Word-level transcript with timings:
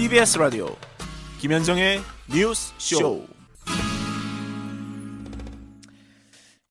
CBS 0.00 0.38
라디오 0.38 0.66
김현정의 1.40 2.00
뉴스 2.34 2.72
쇼. 2.78 3.26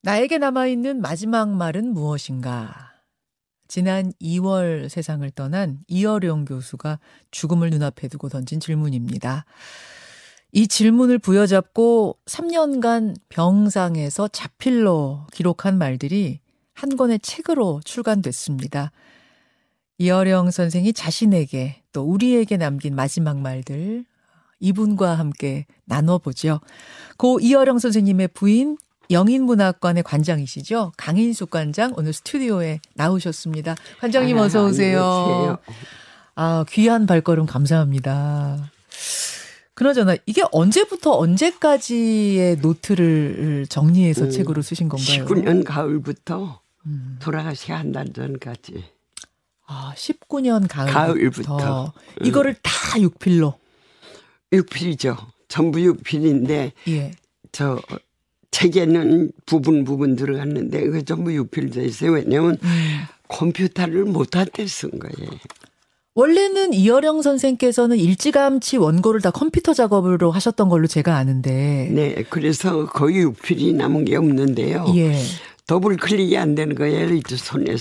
나에게 0.02 0.40
남아 0.40 0.66
있는 0.66 1.00
마지막 1.00 1.48
말은 1.50 1.94
무엇인가? 1.94 2.92
지난 3.68 4.12
2월 4.20 4.90
세상을 4.90 5.30
떠난 5.30 5.78
이어령 5.88 6.46
교수가 6.46 7.00
죽음을 7.30 7.70
눈앞에 7.70 8.08
두고 8.08 8.30
던진 8.30 8.60
질문입니다. 8.60 9.46
이 10.52 10.68
질문을 10.68 11.20
부여잡고 11.20 12.18
3년간 12.26 13.16
병상에서 13.30 14.30
자필로 14.30 15.28
기록한 15.32 15.78
말들이 15.78 16.40
한 16.74 16.98
권의 16.98 17.20
책으로 17.20 17.82
출간됐습니다. 17.86 18.92
이어령 20.00 20.50
선생이 20.50 20.94
자신에게 20.94 21.84
또 21.92 22.04
우리에게 22.04 22.58
남긴 22.58 22.96
마지막 22.96 23.38
말들 23.38 24.06
이분과 24.62 25.16
함께 25.16 25.66
나눠보죠. 25.86 26.62
고 27.18 27.40
이어령 27.40 27.80
선생님의 27.80 28.30
부인 28.30 28.78
영인문학관의 29.12 30.04
관장이시죠. 30.04 30.94
강인숙 30.96 31.50
관장 31.50 31.94
오늘 31.98 32.14
스튜디오에 32.14 32.80
나오셨습니다. 32.96 33.76
관장님 34.00 34.38
아, 34.38 34.44
어서 34.44 34.66
오세요. 34.66 35.58
아, 36.36 36.64
귀한 36.70 37.06
발걸음 37.06 37.46
감사합니다. 37.46 38.72
그나저나 39.74 40.16
이게 40.26 40.44
언제부터 40.52 41.18
언제까지의 41.18 42.58
노트를 42.58 43.66
정리해서 43.68 44.26
음, 44.26 44.30
책으로 44.30 44.62
쓰신 44.62 44.88
건가요? 44.88 45.26
19년 45.26 45.66
가을부터 45.66 46.62
음. 46.86 47.18
돌아가시 47.20 47.72
한달 47.72 48.14
전까지. 48.14 48.99
아, 49.72 49.94
19년 49.96 50.68
가을부터. 50.68 51.58
가을부터. 51.58 51.94
이거를 52.24 52.52
음. 52.54 52.56
다 52.64 53.00
육필로. 53.00 53.54
육필이죠. 54.52 55.16
전부 55.48 55.80
육필인데 55.82 56.74
예. 56.88 57.12
저 57.52 57.80
책에는 58.50 59.32
부분 59.46 59.84
부분 59.84 60.16
들어갔는데 60.16 60.88
그 60.90 61.06
전부 61.06 61.34
육필돼 61.34 61.86
있어요. 61.86 62.14
왜냐면 62.14 62.58
음. 62.64 63.00
컴퓨터를 63.28 64.06
못할 64.06 64.48
때쓴 64.48 64.90
거예요. 64.98 65.30
원래는 66.16 66.74
이어령 66.74 67.22
선생께서는 67.22 67.98
일찌감치 67.98 68.78
원고를 68.78 69.22
다 69.22 69.30
컴퓨터 69.30 69.76
작업으로 69.76 70.32
하셨던 70.32 70.68
걸로 70.68 70.88
제가 70.88 71.16
아는데. 71.16 71.90
네, 71.94 72.24
그래서 72.30 72.88
거의 72.88 73.18
육필이 73.20 73.74
남은 73.74 74.06
게 74.06 74.16
없는데요. 74.18 74.92
예. 74.96 75.16
더블 75.68 75.96
클릭이 75.96 76.36
안 76.38 76.56
되는 76.56 76.74
거예요. 76.76 77.14
이제 77.14 77.38
손에 77.38 77.76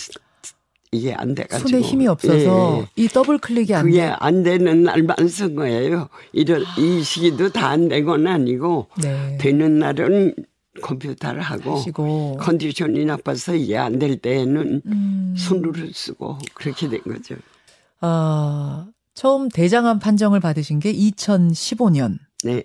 이게 0.90 1.12
안 1.12 1.34
돼가지고 1.34 1.68
손에 1.68 1.82
힘이 1.82 2.06
없어서 2.06 2.78
예. 2.80 2.86
이 2.96 3.08
더블 3.08 3.38
클릭이 3.38 3.74
안 3.74 3.84
그게 3.84 3.98
돼. 4.06 4.14
안 4.18 4.42
되는 4.42 4.82
날만 4.84 5.28
쓴 5.28 5.54
거예요. 5.54 6.08
이런 6.32 6.64
이 6.78 7.02
시기도 7.02 7.50
다 7.50 7.68
안 7.68 7.88
되건 7.88 8.26
아니고 8.26 8.88
네. 9.02 9.36
되는 9.38 9.78
날은 9.78 10.34
컴퓨터를 10.80 11.42
하고 11.42 11.76
하시고. 11.76 12.38
컨디션이 12.40 13.04
나빠서 13.04 13.54
이게 13.54 13.76
안 13.76 13.98
될 13.98 14.16
때에는 14.18 14.82
음. 14.86 15.34
손으로 15.36 15.74
쓰고 15.92 16.38
그렇게 16.54 16.88
된 16.88 17.00
거죠. 17.02 17.34
아 18.00 18.86
처음 19.14 19.48
대장암 19.50 19.98
판정을 19.98 20.40
받으신 20.40 20.78
게 20.78 20.92
2015년. 20.92 22.18
네. 22.44 22.62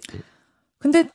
근데 0.79 1.09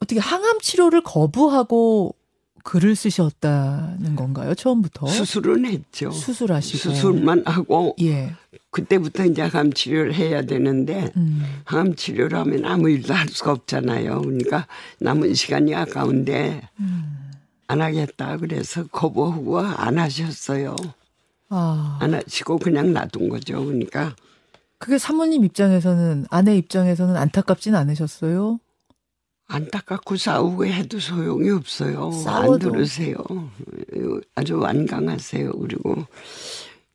어떻게 0.00 0.18
항암 0.18 0.60
치료를 0.60 1.02
거부하고 1.02 2.16
글을 2.62 2.96
쓰셨다는 2.96 4.16
건가요? 4.16 4.54
처음부터? 4.54 5.06
수술은 5.06 5.66
했죠. 5.66 6.10
수술하시고. 6.10 6.78
수술만 6.78 7.42
하고. 7.46 7.94
예. 8.00 8.32
그때부터 8.70 9.24
이제 9.24 9.42
항암 9.42 9.72
치료를 9.72 10.14
해야 10.14 10.42
되는데 10.42 11.10
음. 11.16 11.42
항암 11.64 11.96
치료를 11.96 12.38
하면 12.38 12.64
아무 12.64 12.88
일도 12.88 13.12
할 13.12 13.28
수가 13.28 13.52
없잖아요. 13.52 14.20
그러니까 14.22 14.66
남은 14.98 15.34
시간이 15.34 15.74
아까운데 15.74 16.68
음. 16.78 17.32
안 17.66 17.80
하겠다 17.80 18.36
그래서 18.36 18.86
거부하고 18.86 19.60
안 19.60 19.98
하셨어요. 19.98 20.76
아. 21.48 21.98
안 22.00 22.14
하시고 22.14 22.58
그냥 22.58 22.92
놔둔 22.92 23.28
거죠. 23.28 23.64
그러니까 23.64 24.14
그게 24.78 24.98
사모님 24.98 25.44
입장에서는 25.44 26.26
아내 26.30 26.56
입장에서는 26.56 27.16
안타깝진 27.16 27.74
않으셨어요? 27.74 28.58
안타깝고 29.50 30.16
싸우고 30.16 30.66
해도 30.66 31.00
소용이 31.00 31.50
없어요. 31.50 32.12
싸워도. 32.12 32.52
안 32.52 32.58
들으세요. 32.58 33.16
아주 34.34 34.58
완강하세요. 34.58 35.50
그리고 35.52 36.06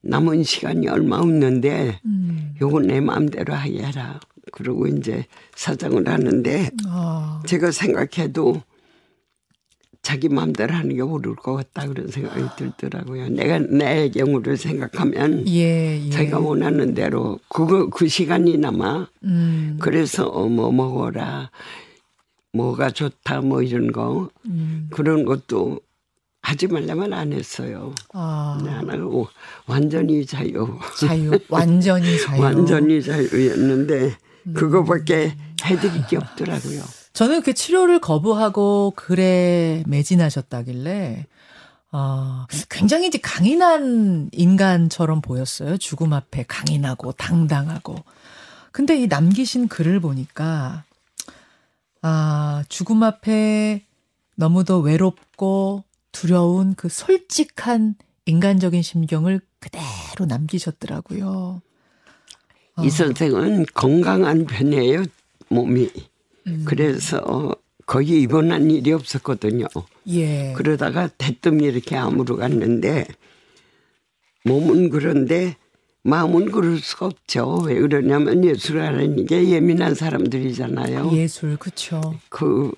남은 0.02 0.44
시간이 0.44 0.88
얼마 0.88 1.18
없는데 1.18 2.00
음. 2.06 2.56
요거 2.62 2.82
내 2.82 3.02
마음대로 3.02 3.54
하게라. 3.54 4.20
그러고 4.52 4.88
이제 4.88 5.26
사정을 5.56 6.08
하는데 6.08 6.70
아. 6.88 7.42
제가 7.46 7.72
생각해도 7.72 8.62
자기 10.02 10.30
마음대로 10.30 10.72
하는 10.76 10.96
게 10.96 11.02
옳을 11.02 11.36
것 11.36 11.56
같다 11.56 11.88
그런 11.88 12.08
생각이 12.10 12.44
들더라고요. 12.58 13.30
내가 13.30 13.58
내 13.58 14.08
경우를 14.10 14.56
생각하면 14.56 15.48
예, 15.48 16.00
예. 16.06 16.10
자기가 16.12 16.40
원하는 16.40 16.94
대로 16.94 17.40
그거 17.50 17.90
그 17.90 18.08
시간이 18.08 18.60
남아 18.60 19.08
음. 19.24 19.78
그래서 19.82 20.30
뭐 20.48 20.72
먹어라 20.72 21.50
뭐가 22.56 22.90
좋다 22.90 23.42
뭐 23.42 23.62
이런 23.62 23.92
거 23.92 24.30
음. 24.46 24.88
그런 24.92 25.26
것도 25.26 25.80
하지 26.42 26.68
말라면 26.68 27.14
안 27.14 27.34
했어요. 27.34 27.94
아. 28.14 28.62
네, 28.64 28.70
안 28.72 28.90
하고 28.90 29.28
완전히 29.66 30.26
자유. 30.26 30.80
자유. 31.00 31.38
완전히 31.50 32.22
자유. 32.22 32.40
완전히 32.42 33.02
자유였는데 33.02 34.16
음. 34.48 34.54
그거밖에 34.54 35.36
해드릴 35.64 36.08
게 36.08 36.18
없더라고요. 36.18 36.84
저는 37.14 37.42
그 37.42 37.54
치료를 37.54 38.00
거부하고 38.00 38.94
글에 38.96 39.84
매진하셨다길래 39.88 41.26
아, 41.92 42.46
굉장히 42.70 43.08
이제 43.08 43.18
강인한 43.18 44.30
인간처럼 44.34 45.22
보였어요. 45.22 45.78
죽음 45.78 46.14
앞에 46.14 46.44
강인하고 46.48 47.14
당당하고. 47.14 47.96
근데 48.72 49.00
이 49.00 49.08
남기신 49.08 49.70
글을 49.70 50.02
보니까 50.02 50.84
아, 52.08 52.64
죽음 52.70 53.02
앞에 53.02 53.84
너무도 54.36 54.80
외롭고 54.82 55.84
두려운 56.12 56.76
그 56.76 56.88
솔직한 56.88 57.96
인간적인 58.26 58.84
심경을 58.84 59.42
그대로 59.58 60.28
남기셨더라고요. 60.28 61.64
이 62.84 62.86
어. 62.86 62.90
선생은 62.92 63.66
건강한 63.74 64.46
편이에요, 64.46 65.06
몸이. 65.50 65.90
음. 66.46 66.64
그래서 66.68 67.56
거의 67.88 68.22
입원한 68.22 68.70
일이 68.70 68.92
없었거든요. 68.92 69.66
예. 70.10 70.54
그러다가 70.56 71.08
대뜸 71.08 71.60
이렇게 71.62 71.96
암으로 71.96 72.38
갔는데 72.38 73.08
몸은 74.44 74.92
그런데 74.92 75.58
마음은 76.10 76.52
그럴 76.52 76.78
수가 76.78 77.08
없죠. 77.08 77.62
왜 77.66 77.76
그러냐면 77.80 78.44
예술하는 78.46 79.26
게 79.26 79.50
예민한 79.50 79.96
사람들이잖아요. 79.96 81.12
예술, 81.14 81.58
그렇죠. 81.58 82.14
그 82.30 82.72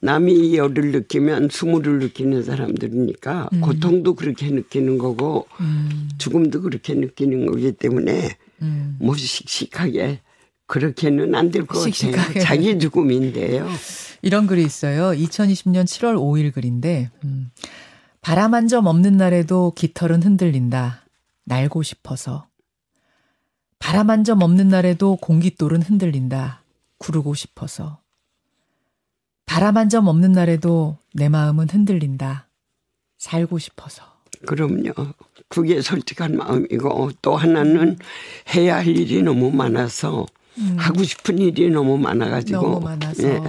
남이 0.00 0.56
열을 0.56 0.92
느끼면 0.92 1.50
수모를 1.50 1.98
느끼는 1.98 2.42
사람들이니까 2.44 3.50
음. 3.52 3.60
고통도 3.60 4.14
그렇게 4.14 4.48
느끼는 4.50 4.96
거고 4.96 5.46
음. 5.60 6.08
죽음도 6.16 6.62
그렇게 6.62 6.94
느끼는 6.94 7.44
거기 7.46 7.72
때문에 7.72 8.36
음. 8.62 8.96
뭐 9.00 9.14
씩씩하게 9.14 10.20
그렇게는 10.66 11.34
안 11.34 11.50
될 11.50 11.66
것 11.66 11.78
같아요. 11.84 12.42
자기 12.42 12.78
죽음인데요. 12.78 13.68
이런 14.22 14.46
글이 14.46 14.64
있어요. 14.64 15.10
2020년 15.12 15.84
7월 15.84 16.16
5일 16.16 16.52
글인데 16.54 17.10
음. 17.24 17.50
바람 18.22 18.54
한 18.54 18.66
점 18.66 18.86
없는 18.86 19.18
날에도 19.18 19.72
깃털은 19.76 20.22
흔들린다. 20.22 21.02
날고 21.44 21.82
싶어서. 21.84 22.45
바람 23.78 24.10
한 24.10 24.24
점 24.24 24.42
없는 24.42 24.68
날에도 24.68 25.16
공깃돌은 25.16 25.82
흔들린다. 25.82 26.62
구르고 26.98 27.34
싶어서. 27.34 28.00
바람 29.44 29.76
한 29.76 29.88
점 29.88 30.08
없는 30.08 30.32
날에도 30.32 30.98
내 31.14 31.28
마음은 31.28 31.68
흔들린다. 31.68 32.48
살고 33.18 33.58
싶어서. 33.58 34.02
그럼요. 34.46 34.92
그게 35.48 35.80
솔직한 35.80 36.36
마음이고 36.36 37.10
또 37.22 37.36
하나는 37.36 37.96
해야 38.54 38.76
할 38.76 38.88
일이 38.88 39.22
너무 39.22 39.50
많아서 39.50 40.26
음. 40.58 40.76
하고 40.78 41.02
싶은 41.04 41.38
일이 41.38 41.70
너무 41.70 41.96
많아가지고. 41.98 42.60
너무 42.60 42.80
많아서. 42.80 43.22
예. 43.28 43.42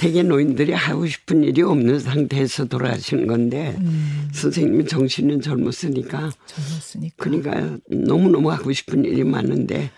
대개 0.00 0.22
노인들이 0.22 0.72
하고 0.72 1.06
싶은 1.06 1.44
일이 1.44 1.60
없는 1.60 1.98
상태에서 1.98 2.64
돌아가시는 2.64 3.26
건데 3.26 3.76
음. 3.80 4.30
선생님이 4.32 4.86
정신은 4.86 5.42
젊었으니까 5.42 6.30
젊었으니까 6.46 7.16
그러니까 7.18 7.76
너무너무 7.86 8.50
하고 8.50 8.72
싶은 8.72 9.04
일이 9.04 9.22
많은데 9.24 9.90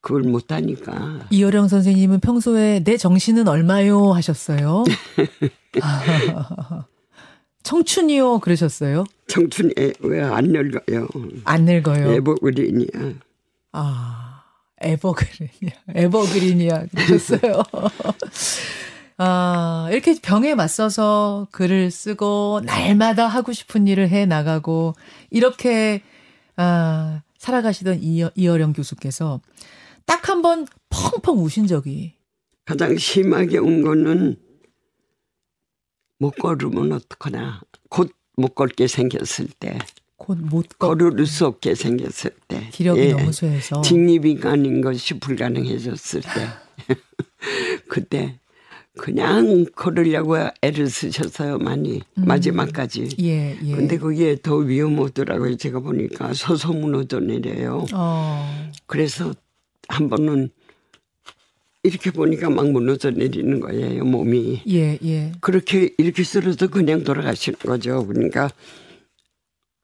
그걸 0.00 0.22
못 0.22 0.50
하니까 0.50 1.26
이효령 1.28 1.68
선생님은 1.68 2.20
평소에 2.20 2.82
내 2.82 2.96
정신은 2.96 3.46
얼마요 3.46 4.12
하셨어요? 4.12 4.84
청춘이요 7.62 8.38
그러셨어요? 8.38 9.04
청춘이 9.26 9.74
왜안 10.00 10.46
늙어요? 10.46 11.08
안 11.44 11.66
늙어요. 11.66 12.10
애버그린이야. 12.14 12.88
아 13.72 14.44
에버그린이야. 14.80 15.72
에버그린이야. 15.94 16.86
그러셨어요. 16.86 17.62
아, 19.18 19.88
이렇게 19.92 20.14
병에 20.20 20.54
맞서서 20.54 21.48
글을 21.52 21.90
쓰고 21.90 22.62
날마다 22.64 23.26
하고 23.28 23.52
싶은 23.52 23.86
일을 23.86 24.08
해 24.08 24.26
나가고 24.26 24.94
이렇게 25.30 26.02
아, 26.56 27.22
살아가시던 27.38 28.02
이어, 28.02 28.30
이어령 28.34 28.72
교수께서 28.72 29.40
딱 30.06 30.28
한 30.28 30.42
번 30.42 30.66
펑펑 30.90 31.38
우신 31.44 31.66
적이 31.66 32.14
가장 32.64 32.96
심하게 32.96 33.58
운 33.58 33.82
거는 33.82 34.36
못 36.18 36.30
걸으면 36.36 36.92
어떡하나. 36.92 37.60
곧못 37.88 38.54
걷게 38.54 38.86
생겼을 38.86 39.48
때. 39.58 39.78
곧못 40.16 40.78
걸을 40.78 41.26
수 41.26 41.46
없게 41.46 41.74
생겼을 41.74 42.30
때. 42.46 42.68
기력이 42.70 43.00
예. 43.00 43.12
너무 43.12 43.32
쇠해서. 43.32 43.80
직립인간인 43.82 44.80
것이 44.80 45.18
불가능해졌을 45.18 46.20
때. 46.20 46.48
그때 47.88 48.38
그냥 48.98 49.64
걸으려고 49.74 50.36
애를 50.60 50.88
쓰셨어요 50.90 51.58
많이 51.58 52.02
음. 52.18 52.24
마지막까지. 52.26 53.08
예, 53.20 53.56
예. 53.62 53.74
근데 53.74 53.96
그게 53.96 54.36
더 54.40 54.56
위험하더라고요. 54.56 55.56
제가 55.56 55.80
보니까 55.80 56.34
서서무너져내려요. 56.34 57.86
어. 57.94 58.70
그래서 58.86 59.34
한 59.88 60.10
번은 60.10 60.50
이렇게 61.84 62.10
보니까 62.10 62.50
막 62.50 62.70
무너져 62.70 63.10
내리는 63.10 63.60
거예요 63.60 64.04
몸이. 64.04 64.62
예, 64.68 64.98
예. 65.02 65.32
그렇게 65.40 65.94
이렇게 65.96 66.22
쓰러져 66.22 66.68
그냥 66.68 67.02
돌아가시는 67.02 67.58
거죠. 67.60 68.06
그러니까 68.06 68.50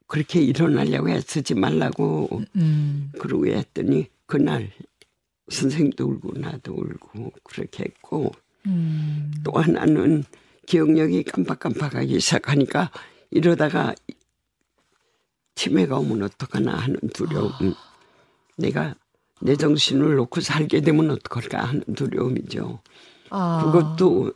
그렇게 0.06 0.40
일어나려고 0.40 1.10
애쓰지 1.10 1.54
말라고 1.54 2.42
음. 2.56 3.10
그러고 3.18 3.46
했더니 3.46 4.06
그날 4.26 4.70
선생님도 5.48 6.06
울고 6.06 6.38
나도 6.38 6.74
울고 6.74 7.32
그렇게 7.42 7.84
했고 7.84 8.32
음. 8.68 9.32
또 9.44 9.52
하나는 9.52 10.24
기억력이 10.66 11.24
깜빡깜빡하기 11.24 12.20
시작하니까 12.20 12.90
이러다가 13.30 13.94
치매가 15.54 15.98
오면 15.98 16.22
어떡하나 16.22 16.76
하는 16.76 16.98
두려움. 17.12 17.50
아. 17.50 17.74
내가 18.56 18.94
내 19.40 19.56
정신을 19.56 20.14
놓고 20.16 20.40
살게 20.40 20.82
되면 20.82 21.10
어떡할까 21.10 21.64
하는 21.64 21.82
두려움이죠. 21.94 22.80
아. 23.30 23.62
그것도 23.64 24.32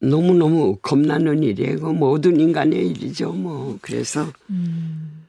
너무너무 0.00 0.78
겁나는 0.80 1.42
일이에요. 1.42 1.80
그 1.80 1.86
모든 1.86 2.38
인간의 2.38 2.88
일이죠. 2.88 3.32
뭐 3.32 3.78
그래서 3.80 4.30
음. 4.50 5.26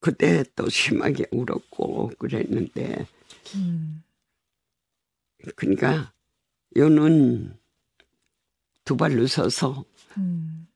그때 0.00 0.44
또 0.56 0.68
심하게 0.68 1.26
울었고 1.30 2.12
그랬는데 2.18 3.06
음. 3.54 4.02
그러니까 5.56 6.12
요는 6.76 7.54
두 8.84 8.96
발로 8.96 9.26
서서 9.26 9.84
음. 10.16 10.66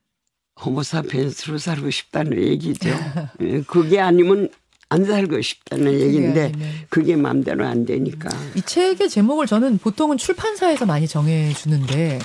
호모사피엔스로 0.64 1.58
살고 1.58 1.90
싶다는 1.90 2.38
얘기죠. 2.38 2.90
예, 3.42 3.62
그게 3.62 4.00
아니면 4.00 4.48
안 4.88 5.04
살고 5.04 5.40
싶다는 5.42 5.92
얘기인데 5.92 6.52
그게 6.88 7.16
마음대로 7.16 7.66
안 7.66 7.84
되니까. 7.84 8.30
이 8.54 8.62
책의 8.62 9.08
제목을 9.10 9.46
저는 9.46 9.78
보통은 9.78 10.16
출판사에서 10.16 10.86
많이 10.86 11.08
정해 11.08 11.52
주는데 11.52 12.20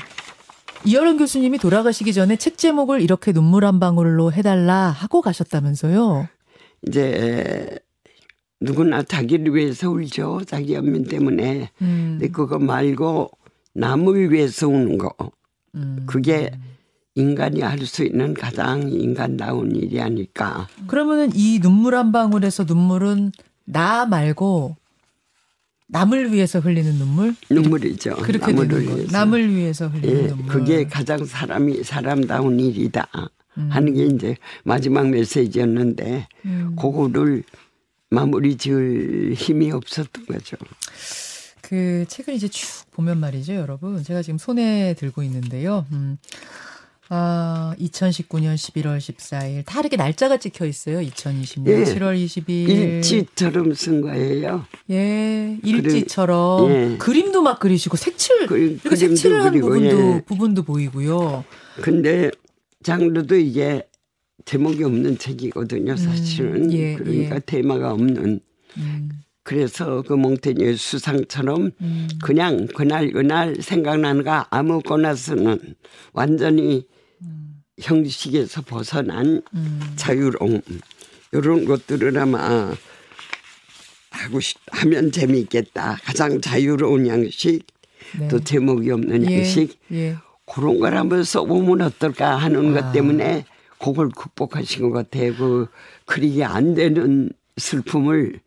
이여론 0.86 1.18
교수님이 1.18 1.58
돌아가시기 1.58 2.14
전에 2.14 2.38
책 2.38 2.58
제목을 2.58 3.02
이렇게 3.02 3.34
눈물 3.34 3.66
한 3.66 3.80
방울로 3.80 4.32
해달라 4.32 4.90
하고 4.90 5.22
가셨다면서요? 5.22 6.28
이제 6.88 7.80
누구나 8.60 9.04
자기를 9.04 9.56
위해서 9.56 9.90
울죠. 9.90 10.42
자기 10.48 10.74
연민 10.74 11.04
때문에. 11.04 11.72
음. 11.82 12.18
근데 12.20 12.32
그거 12.32 12.60
말고 12.60 13.32
남을 13.74 14.32
위해서 14.32 14.68
우는 14.68 14.98
거. 14.98 15.14
음. 15.76 16.04
그게 16.06 16.52
인간이 17.16 17.62
할 17.62 17.86
수 17.86 18.04
있는 18.04 18.34
가장 18.34 18.90
인간다운 18.90 19.76
일이 19.76 20.00
아닐까. 20.02 20.68
그러면은 20.88 21.30
이 21.34 21.60
눈물 21.60 21.96
한 21.96 22.12
방울에서 22.12 22.64
눈물은 22.64 23.32
나 23.66 24.06
말고 24.06 24.76
남을 25.88 26.32
위해서 26.32 26.60
흘리는 26.60 26.94
눈물? 26.96 27.36
눈물이죠. 27.50 28.16
그렇게 28.18 28.54
남을 28.54 28.68
되는 28.70 28.96
위해서. 28.96 29.12
남을 29.12 29.56
위해서 29.56 29.88
흘리는 29.90 30.24
예, 30.24 30.28
눈물. 30.28 30.46
그게 30.48 30.86
가장 30.86 31.26
사람이 31.26 31.84
사람다운 31.84 32.60
일이다 32.62 33.08
음. 33.58 33.68
하는 33.70 33.94
게 33.94 34.06
이제 34.06 34.38
마지막 34.64 35.10
메시지였는데 35.10 36.28
음. 36.46 36.76
그거를 36.80 37.44
마무리 38.10 38.56
지을 38.56 39.34
힘이 39.36 39.72
없었던 39.72 40.26
거죠. 40.28 40.56
그 41.72 42.04
책을 42.10 42.34
이제 42.34 42.50
쭉 42.50 42.68
보면 42.92 43.22
말이죠, 43.22 43.54
여러분. 43.56 44.04
제가 44.04 44.22
지금 44.24 44.38
손에 44.38 44.94
들고 44.96 45.24
있는데요. 45.24 45.86
음. 45.94 46.18
아, 47.08 47.74
2019년 47.80 48.56
11월 48.56 48.98
14일. 48.98 49.66
다 49.66 49.80
이렇게 49.80 49.96
날짜가 49.96 50.36
찍혀 50.36 50.66
있어요. 50.66 51.00
2020년 51.00 51.68
예. 51.70 51.84
7월 51.86 52.22
20일. 52.22 52.50
일지처럼 52.50 53.74
쓴 53.74 54.02
거예요. 54.02 54.66
예. 54.90 55.58
일지처럼. 55.64 56.68
그래, 56.68 56.92
예. 56.92 56.98
그림도 56.98 57.42
막 57.42 57.58
그리시고 57.62 57.96
색칠. 57.96 58.48
그, 58.48 58.58
이렇게 58.58 58.94
색칠을 58.98 59.42
한 59.42 59.54
부분도, 59.54 60.16
예. 60.16 60.22
부분도 60.26 60.64
보이고요. 60.64 61.46
근데 61.82 62.32
장르도 62.84 63.38
이게 63.38 63.88
제목이 64.44 64.84
없는 64.84 65.20
책이거든요, 65.20 65.96
사실은. 65.96 66.66
음, 66.66 66.74
예, 66.74 66.96
그러니까 66.96 67.36
예. 67.38 67.42
테마가 67.46 67.94
없는. 67.94 68.42
음. 68.76 69.10
그래서 69.44 70.04
그 70.04 70.14
몽테뉴 70.14 70.78
수상처럼 70.78 71.72
음. 71.82 72.08
그냥 72.24 72.68
그날 72.76 73.12
그날 73.12 73.56
생각나는 73.60 74.24
거 74.24 74.46
아무거나 74.50 75.16
쓰는 75.16 75.60
완전히 76.14 76.86
음. 77.22 77.64
형식에서 77.80 78.62
벗어난 78.62 79.42
음. 79.54 79.94
자유로움 79.96 80.62
이런 81.32 81.66
것들을 81.66 82.18
아마 82.18 82.76
하고 84.12 84.40
싶 84.40 84.60
하면 84.72 85.12
재미있겠다 85.12 85.98
가장 86.04 86.40
자유로운 86.40 87.08
양식 87.08 87.66
네. 88.20 88.28
또 88.28 88.40
제목이 88.44 88.92
없는 88.92 89.30
예. 89.32 89.40
양식 89.40 89.80
예. 89.92 90.18
그런 90.46 90.80
걸 90.80 90.98
한번 90.98 91.24
써보면 91.24 91.82
어떨까 91.82 92.36
하는 92.36 92.78
아. 92.78 92.82
것 92.82 92.92
때문에 92.92 93.46
그걸 93.80 94.10
극복하신 94.10 94.92
것 94.92 94.92
같아요 94.92 95.36
그 95.36 95.68
그리기 96.06 96.44
안 96.44 96.76
되는 96.76 97.32
슬픔을 97.58 98.40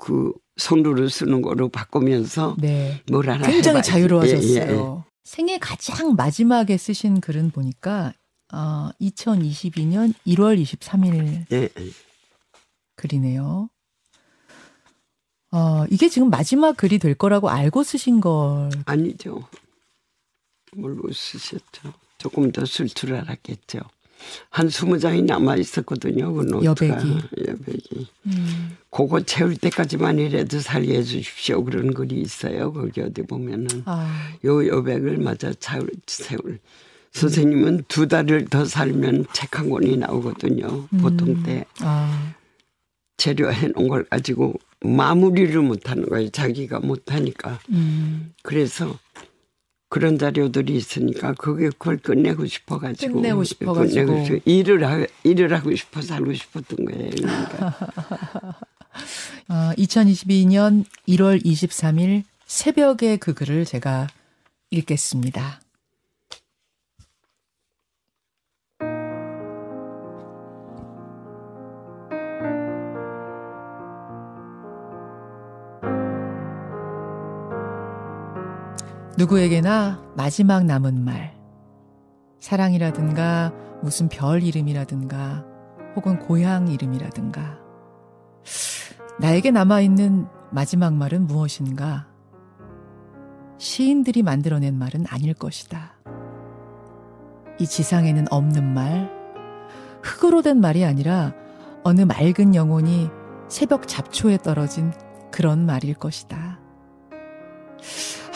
그 0.00 0.32
손으로 0.56 1.08
쓰는 1.08 1.42
거로 1.42 1.68
바꾸면서 1.68 2.56
네. 2.58 3.02
뭘 3.10 3.28
하나 3.28 3.46
굉장히 3.46 3.78
해봐야지. 3.78 3.90
자유로워졌어요. 3.90 4.62
예, 4.72 4.74
예. 4.74 5.10
생애 5.24 5.58
가장 5.58 6.14
마지막에 6.16 6.76
쓰신 6.76 7.20
글은 7.20 7.50
보니까 7.50 8.12
어, 8.52 8.90
2022년 9.00 10.12
1월 10.26 10.60
23일 10.60 11.44
예. 11.52 11.68
글이네요. 12.96 13.68
어, 15.52 15.84
이게 15.90 16.08
지금 16.08 16.30
마지막 16.30 16.76
글이 16.76 16.98
될 16.98 17.14
거라고 17.14 17.50
알고 17.50 17.82
쓰신 17.82 18.20
걸 18.20 18.70
아니죠. 18.86 19.46
뭘로 20.76 21.12
쓰셨죠? 21.12 21.92
조금 22.18 22.52
더 22.52 22.62
쓸 22.64 22.88
줄 22.88 23.14
알았겠죠. 23.14 23.80
한 24.50 24.68
스무 24.68 24.98
장이 24.98 25.22
남아 25.22 25.56
있었거든요. 25.56 26.32
그 26.32 26.42
노트가. 26.42 26.94
여백이. 26.94 27.18
여백이. 27.48 28.06
음. 28.26 28.76
그거 28.90 29.20
채울 29.20 29.56
때까지만이라도 29.56 30.60
살게 30.60 30.94
해주십시오. 30.98 31.64
그런 31.64 31.94
글이 31.94 32.16
있어요. 32.20 32.72
거기 32.72 33.00
어디 33.00 33.22
보면은 33.22 33.68
아. 33.86 34.32
요 34.44 34.66
여백을 34.66 35.18
맞아 35.18 35.52
채울, 35.54 35.88
채울. 36.06 36.58
선생님은 37.12 37.84
두 37.88 38.06
달을 38.06 38.46
더 38.46 38.64
살면 38.64 39.26
책 39.32 39.58
한 39.58 39.68
권이 39.68 39.96
나오거든요. 39.96 40.86
음. 40.92 40.98
보통 40.98 41.42
때. 41.42 41.64
아. 41.80 42.34
재료해 43.16 43.68
놓은 43.68 43.88
걸 43.88 44.04
가지고 44.04 44.54
마무리를 44.80 45.60
못하는 45.60 46.06
거예요. 46.08 46.30
자기가 46.30 46.80
못하니까. 46.80 47.58
음. 47.70 48.32
그래서 48.42 48.96
그런 49.90 50.18
자료들이 50.18 50.76
있으니까 50.76 51.34
그게 51.34 51.68
그걸 51.68 51.98
끝내고 51.98 52.46
싶어가지고 52.46 53.14
끝내고 53.14 53.42
싶어가지고 53.42 54.06
끝내고 54.06 54.38
일을 54.44 54.86
하, 54.86 55.04
일을 55.24 55.52
하고 55.52 55.74
싶어 55.74 56.00
살고 56.00 56.32
싶었던 56.32 56.84
거예요. 56.84 57.10
그러니까. 57.10 57.76
어, 59.50 59.72
2022년 59.76 60.84
1월 61.08 61.44
23일 61.44 62.22
새벽에 62.46 63.16
그 63.16 63.34
글을 63.34 63.64
제가 63.64 64.06
읽겠습니다. 64.70 65.60
누구에게나 79.20 80.02
마지막 80.16 80.64
남은 80.64 81.04
말. 81.04 81.36
사랑이라든가 82.38 83.52
무슨 83.82 84.08
별 84.08 84.42
이름이라든가 84.42 85.44
혹은 85.94 86.18
고향 86.18 86.68
이름이라든가 86.68 87.58
나에게 89.18 89.50
남아있는 89.50 90.26
마지막 90.50 90.94
말은 90.94 91.26
무엇인가? 91.26 92.06
시인들이 93.58 94.22
만들어낸 94.22 94.78
말은 94.78 95.04
아닐 95.10 95.34
것이다. 95.34 95.92
이 97.58 97.66
지상에는 97.66 98.24
없는 98.30 98.72
말, 98.72 99.10
흙으로 100.02 100.40
된 100.40 100.62
말이 100.62 100.82
아니라 100.82 101.34
어느 101.84 102.00
맑은 102.00 102.54
영혼이 102.54 103.10
새벽 103.48 103.86
잡초에 103.86 104.38
떨어진 104.38 104.94
그런 105.30 105.66
말일 105.66 105.92
것이다. 105.92 106.49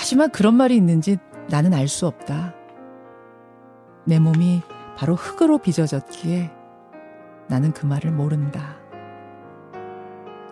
하지만 0.05 0.31
그런 0.31 0.53
말이 0.53 0.77
있는지 0.77 1.17
나는 1.49 1.73
알 1.73 1.89
수 1.89 2.07
없다. 2.07 2.55
내 4.05 4.19
몸이 4.19 4.61
바로 4.99 5.15
흙으로 5.15 5.57
빚어졌기에 5.57 6.53
나는 7.49 7.73
그 7.73 7.87
말을 7.87 8.13
모른다. 8.13 8.77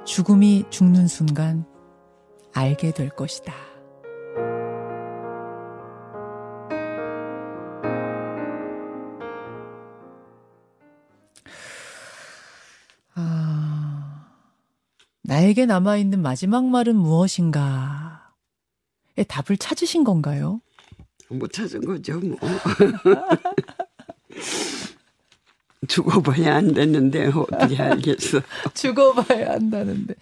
죽음이 0.07 0.65
죽는 0.71 1.07
순간 1.07 1.67
알게 2.55 2.93
될 2.93 3.11
것이다. 3.11 3.53
아, 13.15 14.29
나에게 15.25 15.67
남아있는 15.67 16.23
마지막 16.23 16.65
말은 16.65 16.97
무엇인가? 16.97 18.12
에 19.19 19.25
답을 19.25 19.59
찾으신 19.59 20.05
건가요? 20.05 20.61
못 21.29 21.53
찾은 21.53 21.85
거죠, 21.85 22.19
뭐. 22.21 22.39
죽어봐야 25.89 26.57
안 26.57 26.73
되는데 26.73 27.27
어떻게 27.27 27.77
알겠어. 27.77 28.41
죽어봐야 28.75 29.53
한다는데. 29.53 30.15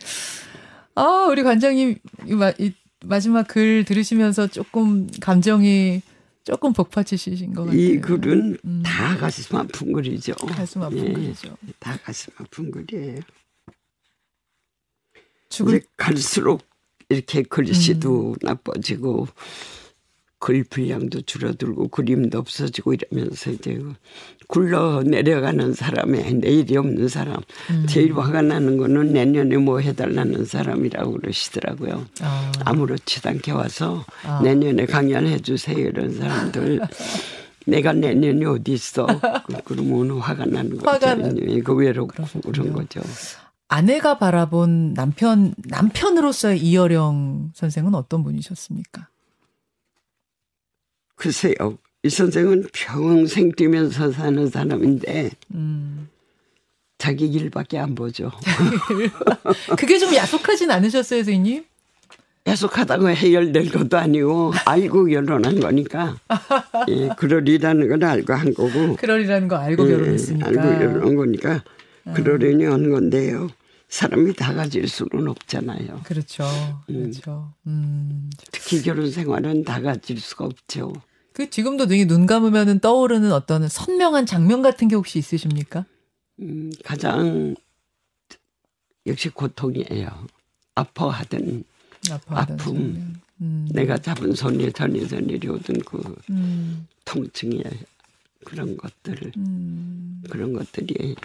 아, 0.95 1.27
우리 1.31 1.43
관장님 1.43 1.99
이, 2.27 2.35
마, 2.35 2.51
이 2.59 2.73
마지막 3.05 3.47
글 3.47 3.85
들으시면서 3.85 4.49
조금 4.49 5.07
감정이 5.21 6.03
조금 6.45 6.73
복받치신 6.73 7.55
것 7.55 7.65
같아요. 7.67 7.79
이 7.81 8.01
글은 8.01 8.59
음. 8.65 8.83
다 8.85 9.17
가슴 9.19 9.57
아픈 9.57 9.93
글이죠. 9.93 10.35
가슴 10.35 10.83
아픈 10.83 10.99
예, 10.99 11.13
글이죠. 11.13 11.57
다 11.79 11.97
가슴 12.03 12.33
아픈 12.39 12.71
글이에요. 12.71 13.21
죽을 15.51 15.83
갈수록 15.97 16.63
이렇게 17.11 17.43
글씨도 17.43 18.31
음. 18.31 18.35
나빠지고 18.41 19.29
글 20.39 20.65
분량도 20.65 21.21
줄어들고 21.21 21.89
그림도 21.89 22.39
없어지고 22.39 22.95
이러면서 22.95 23.51
이제 23.51 23.79
굴러 24.47 25.03
내려가는 25.03 25.75
사람의 25.75 26.35
내일이 26.35 26.79
없는 26.79 27.09
사람 27.09 27.37
음. 27.69 27.87
제일 27.87 28.15
화가 28.15 28.41
나는 28.41 28.79
거는 28.79 29.13
내년에 29.13 29.59
뭐 29.59 29.81
해달라는 29.81 30.47
사람이라고 30.47 31.13
그러시더라고요. 31.13 32.07
아. 32.23 32.73
무렇지도 32.73 33.29
않게 33.29 33.53
와서 33.53 34.07
아. 34.25 34.41
내년에 34.43 34.87
강연해 34.87 35.39
주세요 35.41 35.79
이런 35.79 36.15
사람들 36.15 36.81
내가 37.67 37.93
내년이 37.93 38.45
어디 38.47 38.73
있어? 38.73 39.07
그, 39.47 39.57
그러면 39.65 40.19
화가 40.19 40.47
나는 40.47 40.79
거죠. 40.79 40.89
화가 40.89 41.17
그 41.65 41.75
외롭고 41.75 42.25
그런 42.41 42.73
거죠. 42.73 43.03
아내가 43.71 44.19
바라본 44.19 44.95
남편 44.95 45.55
남편으로서의 45.69 46.59
이어령 46.59 47.53
선생은 47.55 47.95
어떤 47.95 48.25
분이셨습니까? 48.25 49.07
글쎄요. 51.15 51.79
이 52.03 52.11
선생은 52.11 52.67
평생 52.73 53.53
뛰면서 53.53 54.11
사는 54.11 54.51
사람인데 54.51 55.31
음. 55.55 56.09
자기 56.99 57.27
일밖에 57.27 57.79
안 57.79 57.95
보죠. 57.95 58.33
그게 59.79 59.99
좀 59.99 60.15
야속하진 60.17 60.69
않으셨어요, 60.73 61.21
선생님? 61.21 61.65
야속하다고 62.49 63.11
해결될 63.11 63.71
것도 63.71 63.99
아니고 63.99 64.53
알고 64.67 65.05
결혼한 65.05 65.61
거니까 65.61 66.17
예, 66.89 67.11
그러리라는 67.17 67.87
걸 67.87 68.03
알고 68.03 68.33
한 68.33 68.53
거고 68.53 68.97
그러리라는 68.97 69.47
거 69.47 69.57
알고 69.57 69.87
예, 69.87 69.93
결혼했으니까 69.93 70.49
알고 70.49 70.61
결혼한 70.61 71.15
거니까 71.15 71.63
아. 72.07 72.13
그러려니 72.15 72.65
한 72.65 72.91
건데요. 72.91 73.49
사람이 73.91 74.35
다 74.35 74.55
가질 74.55 74.89
수는 74.89 75.29
없잖아요. 75.29 76.01
그렇죠. 76.05 76.45
음. 76.89 77.11
그렇죠. 77.11 77.53
음. 77.67 78.31
특히 78.53 78.81
결혼 78.83 79.11
생활은 79.11 79.65
다 79.65 79.81
가질 79.81 80.21
수가 80.21 80.47
없죠. 80.47 80.93
그 81.33 81.51
지금도 81.51 81.87
눈이 81.87 82.07
눈 82.07 82.27
감으면은 82.27 82.79
떠오르는 82.79 83.33
어떤 83.33 83.69
선명한 83.69 84.27
장면 84.27 84.63
같은 84.63 84.89
게 84.89 84.95
혹시 84.95 85.19
있으십니까? 85.19 85.85
음, 86.41 86.73
가장 86.85 87.55
역시 89.07 89.29
고통이에요. 89.29 90.27
아파하던, 90.77 91.65
아파하던 92.11 92.61
아픔, 92.61 93.21
음. 93.41 93.69
내가 93.73 93.99
잡은 93.99 94.35
손이 94.35 94.73
전이서 94.73 95.21
내려오던 95.21 95.81
그 95.81 96.15
음. 96.31 96.87
통증의 97.05 97.65
그런 98.45 98.77
것들, 98.77 99.33
음. 99.37 100.23
그런 100.31 100.53
것들이 100.53 101.17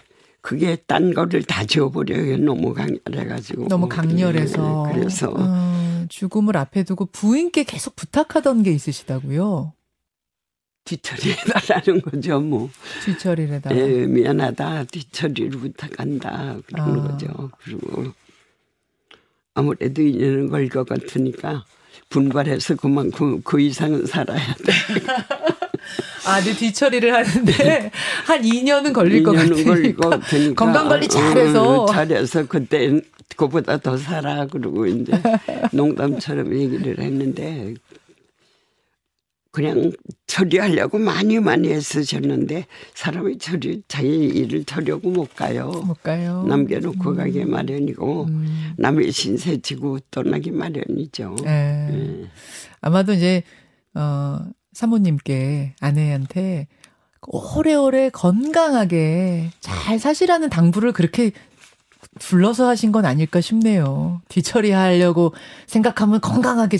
그게 0.45 0.75
딴 0.75 1.11
거를 1.11 1.41
다 1.41 1.65
지워버려요. 1.65 2.37
너무 2.37 2.71
강렬해가지고. 2.75 3.67
너무 3.67 3.89
강렬해서. 3.89 4.85
네, 4.85 4.93
그래서. 4.93 5.33
어, 5.35 6.05
죽음을 6.07 6.55
앞에 6.55 6.83
두고 6.83 7.07
부인께 7.07 7.63
계속 7.63 7.95
부탁하던 7.95 8.61
게 8.61 8.71
있으시다고요? 8.71 9.73
뒤처리해달라는 10.83 12.01
거죠, 12.03 12.39
뭐. 12.41 12.69
뒤처리해달라. 13.05 13.75
예, 13.75 14.05
미안하다. 14.05 14.83
뒤처리를 14.83 15.49
부탁한다. 15.49 16.57
그런 16.67 16.99
아. 16.99 17.07
거죠. 17.07 17.49
그리고 17.63 18.13
아무래도 19.55 20.03
인연을 20.03 20.49
걸것 20.49 20.87
같으니까 20.87 21.65
분발해서 22.09 22.75
그만큼 22.75 23.41
그 23.41 23.59
이상은 23.59 24.05
살아야 24.05 24.53
돼. 24.53 24.71
아, 26.25 26.41
네 26.41 26.53
뒤처리를 26.55 27.13
하는데 27.13 27.91
한 28.25 28.41
2년은 28.41 28.93
걸릴 28.93 29.23
2년은 29.23 29.95
것 29.95 30.09
같으니까. 30.09 30.65
건강 30.65 30.87
관리 30.87 31.07
잘해서. 31.07 31.85
음, 31.85 31.87
잘해서 31.93 32.45
그때 32.47 33.01
그보다 33.35 33.77
더 33.77 33.97
살아 33.97 34.45
그러고 34.47 34.85
이제 34.87 35.11
농담처럼 35.73 36.53
얘기를 36.55 36.99
했는데 36.99 37.73
그냥 39.51 39.91
처리하려고 40.27 40.97
많이 40.97 41.39
많이 41.39 41.69
애쓰셨는데 41.69 42.65
사람이 42.93 43.37
처리 43.37 43.81
자기 43.87 44.09
일을 44.09 44.65
처리하고 44.65 45.09
못 45.09 45.33
가요. 45.35 45.69
못 45.69 46.03
가요. 46.03 46.43
남겨놓고 46.43 47.11
음. 47.11 47.15
가기 47.15 47.45
마련이고 47.45 48.25
음. 48.25 48.73
남의 48.77 49.13
신세 49.13 49.57
지고 49.61 49.99
떠나기 50.11 50.51
마련이죠. 50.51 51.35
네. 51.43 51.87
네. 51.89 52.25
아마도 52.81 53.13
이제 53.13 53.43
어 53.93 54.39
사모님께 54.75 55.73
아내한테 55.79 56.67
오래오래 57.27 58.09
건강하게 58.09 59.49
잘 59.61 59.97
사시라는 59.97 60.49
당부를 60.49 60.91
그렇게 60.91 61.31
불러서 62.19 62.67
하신 62.67 62.91
건 62.91 63.05
아닐까 63.05 63.39
싶네요. 63.39 64.21
뒤처리하려고 64.27 65.33
생각하면 65.65 66.19
건강하게 66.19 66.77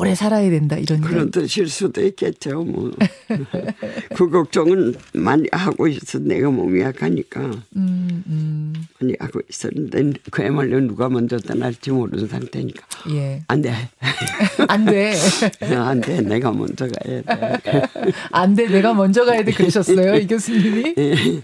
오래 0.00 0.14
살아야 0.14 0.48
된다 0.48 0.76
이런 0.76 1.00
그런 1.00 1.30
뜻일 1.32 1.68
수도 1.68 2.00
있겠죠. 2.06 2.62
뭐 2.62 2.92
그 4.14 4.30
걱정은 4.30 4.94
많이 5.12 5.48
하고 5.50 5.88
있어. 5.88 6.20
내가 6.20 6.50
몸이 6.50 6.80
약하니까 6.80 7.40
음, 7.74 8.22
음. 8.28 8.72
많이 9.00 9.14
하고 9.18 9.40
있었는데 9.50 10.20
그야말로 10.30 10.78
누가 10.78 11.08
먼저 11.08 11.36
떠날지 11.36 11.90
모르는 11.90 12.28
상태니까. 12.28 12.86
예. 13.10 13.42
안 13.48 13.60
돼. 13.60 13.72
안 14.68 14.84
돼. 14.84 15.14
안 15.76 16.00
돼. 16.00 16.20
내가 16.20 16.52
먼저 16.52 16.86
가야 16.86 17.22
돼. 17.22 17.82
안 18.30 18.54
돼. 18.54 18.68
내가 18.68 18.94
먼저 18.94 19.24
가야 19.24 19.42
돼. 19.42 19.50
그러셨어요, 19.50 20.14
이 20.14 20.28
교수님이? 20.28 20.94
예. 20.96 21.42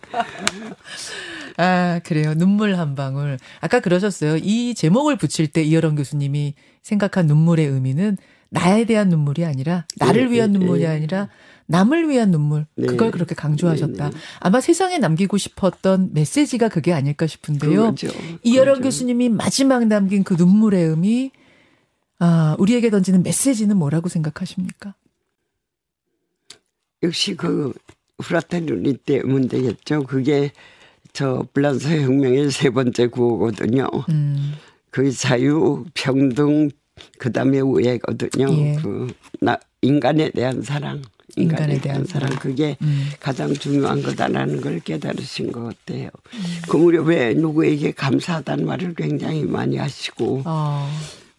아, 1.56 2.00
그래요. 2.04 2.34
눈물 2.34 2.76
한 2.76 2.94
방울. 2.94 3.38
아까 3.60 3.80
그러셨어요. 3.80 4.36
이 4.36 4.74
제목을 4.76 5.16
붙일 5.16 5.48
때 5.48 5.62
이여령 5.62 5.96
교수님이 5.96 6.54
생각한 6.82 7.26
눈물의 7.26 7.66
의미는 7.66 8.16
나에 8.54 8.84
대한 8.84 9.08
눈물이 9.08 9.44
아니라 9.44 9.86
나를 9.96 10.26
네, 10.26 10.32
위한 10.32 10.52
네, 10.52 10.58
눈물이 10.58 10.82
네. 10.82 10.86
아니라 10.86 11.28
남을 11.66 12.08
위한 12.08 12.30
눈물 12.30 12.66
네. 12.76 12.86
그걸 12.86 13.10
그렇게 13.10 13.34
강조하셨다. 13.34 14.10
아마 14.40 14.60
세상에 14.60 14.98
남기고 14.98 15.38
싶었던 15.38 16.10
메시지가 16.12 16.68
그게 16.68 16.92
아닐까 16.92 17.26
싶은데요. 17.26 17.94
이여령 18.42 18.80
교수님이 18.82 19.30
마지막 19.30 19.86
남긴 19.86 20.24
그 20.24 20.34
눈물의 20.34 20.84
의미 20.84 21.30
아, 22.18 22.54
우리에게 22.58 22.90
던지는 22.90 23.22
메시지는 23.22 23.76
뭐라고 23.76 24.08
생각하십니까? 24.08 24.94
역시 27.02 27.34
그 27.34 27.72
후라테르니 28.18 28.98
때문 28.98 29.48
되겠죠. 29.48 30.04
그게 30.04 30.52
저 31.12 31.46
블란서 31.52 31.90
혁명의 31.90 32.50
세 32.50 32.70
번째 32.70 33.08
구호거든요. 33.08 33.88
음. 34.08 34.54
그 34.90 35.10
자유, 35.10 35.84
평등, 35.94 36.70
그 37.18 37.32
다음에 37.32 37.60
우애거든요. 37.60 38.46
예. 38.50 38.76
그, 38.82 39.06
나, 39.40 39.58
인간에 39.82 40.30
대한 40.30 40.62
사랑. 40.62 41.02
인간에, 41.36 41.80
대한 41.80 42.04
사랑 42.04 42.30
그게 42.38 42.76
음. 42.82 43.08
가장 43.18 43.52
중요한 43.54 44.02
거다라는 44.02 44.60
걸 44.60 44.78
깨달으신 44.80 45.50
것 45.50 45.64
같아요. 45.64 46.10
음. 46.34 46.40
그 46.68 46.76
무렵에 46.76 47.34
누구에게 47.34 47.92
감사하다는 47.92 48.66
말을 48.66 48.94
굉장히 48.94 49.42
많이 49.42 49.76
하시고 49.76 50.42
어. 50.44 50.88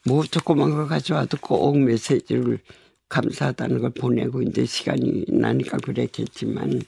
뭐 0.06 0.24
조그만 0.24 0.72
거 0.72 0.88
가져와도 0.88 1.38
꼭 1.40 1.78
메시지를 1.80 2.60
감사하다는 3.08 3.82
걸 3.82 3.92
보내고 3.92 4.42
이제 4.42 4.66
시간이 4.66 5.26
나니까 5.30 5.78
그랬겠지만 5.78 6.82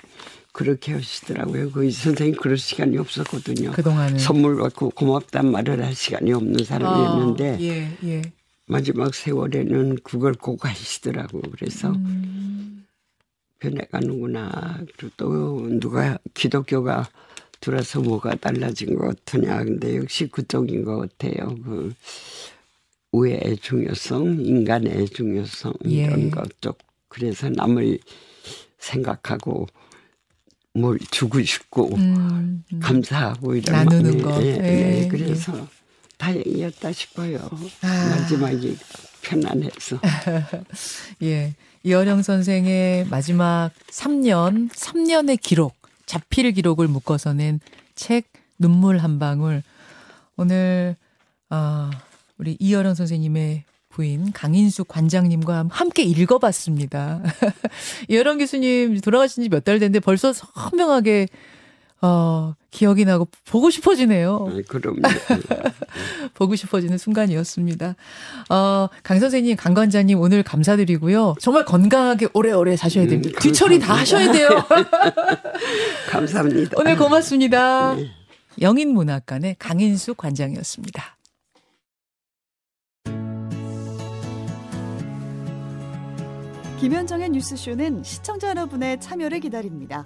그렇게 0.51 0.93
하시더라고요. 0.93 1.71
그 1.71 1.89
선생님 1.91 2.36
그럴 2.41 2.57
시간이 2.57 2.97
없었거든요. 2.97 3.71
그동안은 3.71 4.17
선물 4.17 4.57
받고 4.57 4.89
고맙단 4.89 5.51
말을 5.51 5.86
할 5.86 5.93
시간이 5.93 6.33
없는 6.33 6.65
사람이었는데 6.65 7.50
아, 7.51 7.57
예, 7.62 7.91
예. 8.03 8.21
마지막 8.67 9.15
세월에는 9.15 10.00
그걸 10.03 10.33
꼭 10.33 10.65
하시더라고. 10.65 11.41
그래서 11.51 11.89
음. 11.89 12.86
변해가는구나. 13.59 14.81
그리고 14.97 15.13
또 15.17 15.79
누가 15.79 16.17
기독교가 16.33 17.09
들어서 17.59 18.01
뭐가 18.01 18.36
달라진 18.36 18.95
것 18.95 19.07
같으냐. 19.07 19.63
근데 19.63 19.97
역시 19.97 20.27
그쪽인 20.27 20.83
것 20.83 20.97
같아요. 20.97 21.55
그 21.63 21.93
우애의 23.13 23.57
중요성, 23.62 24.41
인간의 24.45 25.09
중요성 25.09 25.74
예. 25.86 25.89
이런 25.89 26.29
것 26.29 26.62
쪽. 26.62 26.77
그래서 27.07 27.50
남을 27.50 28.00
생각하고 28.77 29.67
뭘 30.74 31.00
주고 31.09 31.41
싶고 31.41 31.95
음, 31.95 32.63
음. 32.71 32.79
감사하고 32.79 33.55
이런 33.55 33.86
나누는 33.86 34.21
것. 34.21 34.43
예, 34.43 34.57
예, 34.62 35.03
예. 35.03 35.07
그래서 35.07 35.57
예. 35.57 35.76
다행이었다 36.17 36.91
싶어요. 36.91 37.39
아. 37.81 38.09
마지막이 38.09 38.77
편안해서. 39.21 40.00
예. 41.24 41.53
이어령 41.83 42.21
선생의 42.24 43.05
마지막 43.07 43.71
3년, 43.91 44.69
3년의 44.71 45.39
기록, 45.41 45.75
자필 46.05 46.51
기록을 46.51 46.88
묶어서 46.88 47.33
낸책 47.33 48.25
눈물 48.59 48.97
한 48.97 49.19
방울. 49.19 49.63
오늘, 50.36 50.95
아, 51.50 51.91
우리 52.38 52.57
이어령 52.59 52.93
선생님의 52.95 53.63
부인 53.89 54.31
강인수 54.31 54.86
관장님과 54.86 55.67
함께 55.69 56.03
읽어봤습니다. 56.03 57.21
이어령 58.09 58.38
교수님 58.39 59.00
돌아가신 59.01 59.43
지 59.43 59.50
몇 59.50 59.63
달 59.63 59.79
됐는데 59.79 60.00
벌써 60.01 60.33
선명하게 60.33 61.27
어, 62.01 62.54
기억이 62.70 63.06
나고 63.06 63.27
보고 63.46 63.70
싶어지네요. 63.70 64.51
네, 64.54 64.62
그럼요. 64.62 65.00
보고 66.36 66.56
싶어지는 66.56 66.98
순간이었습니다. 66.98 67.96
어, 68.50 68.88
강 69.04 69.20
선생님, 69.20 69.56
강 69.56 69.74
관장님 69.74 70.20
오늘 70.20 70.44
감사드리고요. 70.44 71.36
정말 71.39 71.66
건강하게 71.66 72.27
오래오래 72.34 72.75
사셔야 72.75 73.06
음, 73.06 73.10
됩니다. 73.10 73.38
음, 73.38 73.42
뒤처리 73.42 73.80
다 73.80 73.96
하셔야 73.96 74.32
돼요. 74.32 74.50
감사합니다. 76.10 76.77
오늘 76.77 76.98
고맙습니다. 76.98 77.96
네. 77.96 78.12
영인문학관의 78.62 79.56
강인수 79.60 80.16
관장이었습니다. 80.16 81.18
김현정의 86.80 87.30
뉴스쇼는 87.32 88.04
시청자 88.04 88.50
여러분의 88.50 89.00
참여를 89.01 89.39
기다립니다. 89.39 90.06